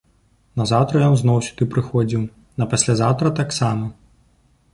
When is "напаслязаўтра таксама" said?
2.63-3.85